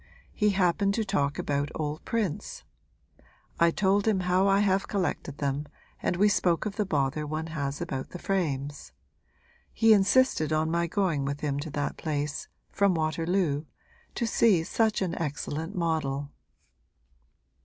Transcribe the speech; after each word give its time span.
He 0.33 0.49
happened 0.49 0.95
to 0.95 1.05
talk 1.05 1.37
about 1.37 1.69
old 1.75 2.03
prints; 2.05 2.63
I 3.59 3.69
told 3.69 4.07
him 4.07 4.21
how 4.21 4.47
I 4.47 4.61
have 4.61 4.87
collected 4.87 5.37
them 5.37 5.67
and 6.01 6.15
we 6.15 6.27
spoke 6.27 6.65
of 6.65 6.75
the 6.75 6.87
bother 6.87 7.27
one 7.27 7.45
has 7.53 7.81
about 7.81 8.09
the 8.09 8.17
frames. 8.17 8.93
He 9.71 9.93
insisted 9.93 10.51
on 10.51 10.71
my 10.71 10.87
going 10.87 11.23
with 11.23 11.41
him 11.41 11.59
to 11.59 11.69
that 11.69 11.97
place 11.97 12.47
from 12.71 12.95
Waterloo 12.95 13.65
to 14.15 14.25
see 14.25 14.63
such 14.63 15.03
an 15.03 15.13
excellent 15.21 15.75
model.' 15.75 16.31